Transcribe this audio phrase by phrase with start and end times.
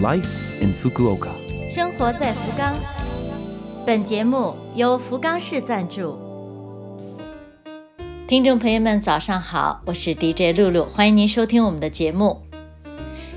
[0.00, 0.28] Life
[0.60, 1.30] in Fukuoka。
[1.68, 2.72] 生活在福冈。
[3.84, 6.16] 本节目由福冈市赞助。
[8.28, 12.42] 听众朋友们，早上好，我是 DJ 露露，欢迎您收听我们的节目。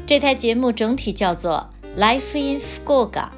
[0.05, 3.29] 这台节目整体叫做 Life in Fukuoka，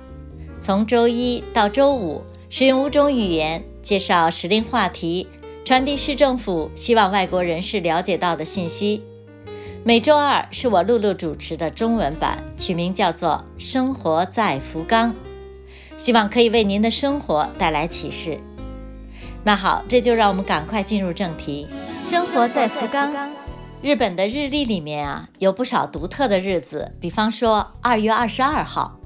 [0.60, 5.30] 从周一到周五，使用五种语言介绍时令话题，
[5.64, 9.02] 传递市政府希望外国人士了解到的信息。
[9.86, 15.12] 每周二是我露露主持的中文版，取名叫做《生活在福冈》，
[15.98, 18.40] 希望可以为您的生活带来启示。
[19.44, 21.68] 那好，这就让我们赶快进入正题。
[22.06, 23.14] 生活在福冈，
[23.82, 28.98] 日本的日历里面啊，有不少独特的日子，比方说二月二十二号，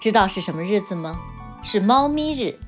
[0.00, 1.20] 知道是什么日子吗？
[1.62, 2.58] 是猫咪日。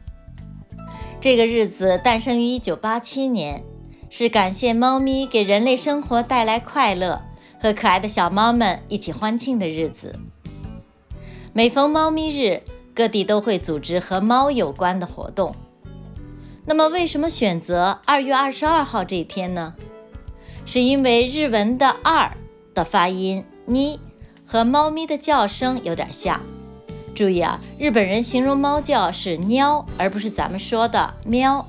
[1.20, 3.64] 这个日子诞生于一九八七年。
[4.08, 7.22] 是感谢猫咪给人类生活带来快乐，
[7.60, 10.18] 和可爱的小猫们一起欢庆的日子。
[11.52, 12.62] 每逢猫咪日，
[12.94, 15.54] 各地都会组织和猫有关的活动。
[16.64, 19.74] 那么，为什么选择二月二十二号这一天呢？
[20.64, 22.36] 是因为日文的“二”
[22.74, 24.00] 的发音“你”
[24.44, 26.40] 和猫咪的叫声有点像。
[27.14, 31.66] 注意啊，日本人形容猫叫是“喵”，而不是咱们说的“喵”。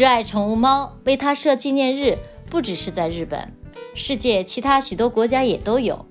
[0.00, 2.16] 热爱宠物猫，为它设纪念日，
[2.48, 3.52] 不只是在日本，
[3.94, 6.06] 世界其他许多国家也都有。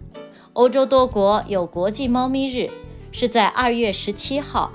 [0.54, 2.70] 欧洲多国有国际猫咪日，
[3.12, 4.70] 是在二月十七号；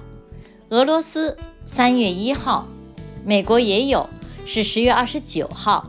[0.70, 2.66] 俄罗斯三月一号；
[3.24, 4.08] 美国也有，
[4.46, 5.88] 是十月二十九号。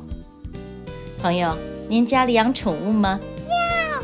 [1.20, 1.58] 朋友，
[1.90, 3.20] 您家里养宠物吗？
[3.48, 4.04] 喵。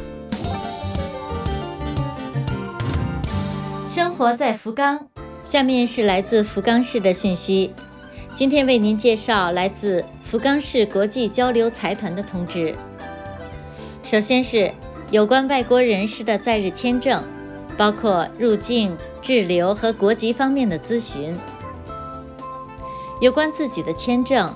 [3.91, 5.09] 生活在福冈，
[5.43, 7.75] 下面是来自福冈市的讯息。
[8.33, 12.73] 今天为您介绍来自福冈市国际交流财团的通知。
[14.03, 14.73] 首先是
[15.11, 17.21] 有关外国人士的在日签证，
[17.77, 21.35] 包括入境、滞留和国籍方面的咨询。
[23.19, 24.51] 有关自己的签证、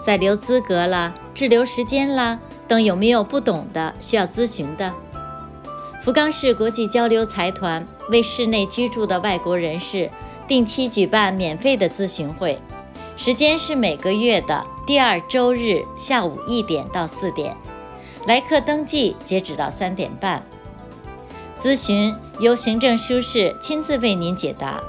[0.00, 4.92] 在留资格啦、滞留时间啦等有没有不懂的需要咨询的，
[6.02, 10.10] 福冈市国际交流财团为市内居住的外国人士
[10.48, 12.58] 定期举办免费的咨询会。
[13.24, 17.56] 时间是每个月的第二周日下午一点到四点，
[18.26, 20.44] 来客登记截止到三点半。
[21.56, 24.82] 咨询由行政书室亲自为您解答。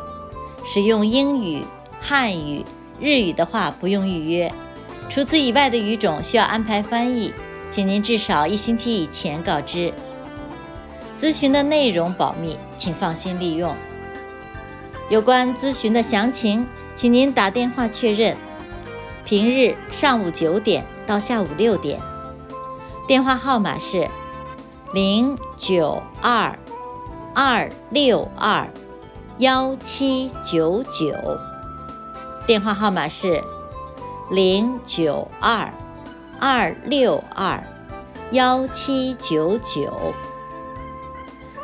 [0.66, 1.64] 使用英语、
[2.02, 2.66] 汉语、
[3.00, 4.52] 日语的话不用预约，
[5.08, 7.32] 除此以外的语种需要安排翻译，
[7.70, 9.94] 请您至少一星期以前告知。
[11.16, 13.76] 咨询的内容保密，请放心利用。
[15.10, 16.68] 有关咨询的详情。
[16.96, 18.38] 请您打电话确认。
[19.26, 22.00] 平日上午九点到下午六点，
[23.08, 24.08] 电话号码是
[24.94, 26.56] 零九二
[27.34, 28.70] 二六二
[29.40, 31.16] 幺七九九。
[32.46, 33.44] 电话号码是
[34.30, 35.74] 零九二
[36.40, 37.64] 二六二
[38.32, 40.14] 幺七九九。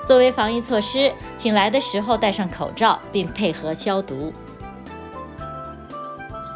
[0.10, 4.34] 作为防疫措施，请来的时候戴上口罩，并配合消毒。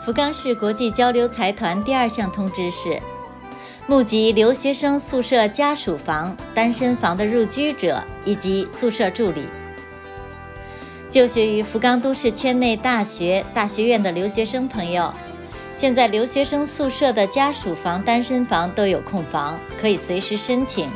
[0.04, 3.00] 福冈市国际交流财团第二项通知是：
[3.86, 9.46] 募集留学生宿舍家属房、单身房的入居者以及宿舍助理。
[11.08, 15.14] 就学于福冈都市圈内大学、大学院的留学生朋友，
[15.76, 20.90] 现在留学生宿舍的家属房、单身房都有空房，可以随时申请。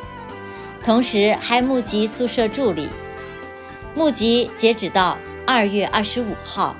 [0.88, 2.88] 同时还募集宿舍助理，
[3.94, 6.74] 募集截止到二月二十五号，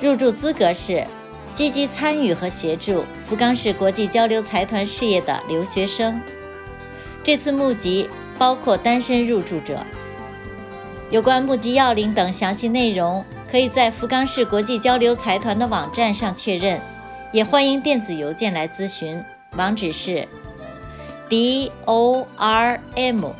[0.00, 1.06] 入住资格是。
[1.50, 6.20] 积极参与和协助福冈市国际交流财团事业的留学生，
[7.22, 8.08] 这次募集
[8.38, 9.84] 包括单身入住者。
[11.10, 16.80] 有关募集要领等详细内容，可以在福冈市国际交流财团的网站上确认，
[17.32, 19.22] 也欢迎电子邮件来咨询。
[19.56, 20.28] 网址是
[21.28, 23.32] d o r m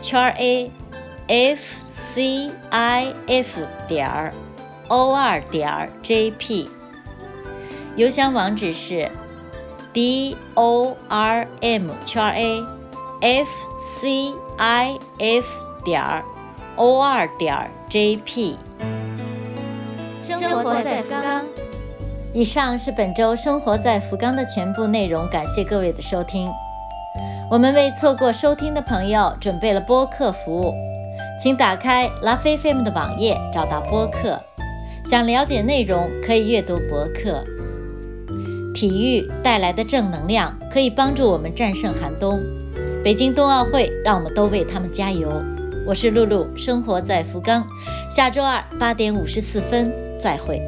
[0.00, 0.70] 圈 a
[1.28, 4.32] f c i f 点
[4.88, 6.68] o 二点 j p。
[7.96, 9.10] 邮箱网址是
[9.92, 12.64] d o r m 圈 a
[13.20, 15.46] f c i f
[15.84, 16.02] 点
[16.76, 18.58] o 二点 j p。
[20.22, 21.44] 生活在福冈。
[22.34, 26.50] 以上是本周生活在福冈的全部内容，感谢各位的收听。
[27.48, 30.74] 我们为错过收听的朋友准备了播客服务，
[31.40, 34.36] 请打开拉菲菲姆的网页，找到播客。
[35.08, 37.44] 想了解内容，可以阅读博客。
[38.74, 42.42] 体育带来的正能量可以帮助我们战胜寒冬。
[43.04, 45.30] 北京冬奥会，让我们都为他们加油。
[45.86, 47.64] 我是露露，生活在福冈。
[48.10, 50.60] 下周二八点五十四分再会。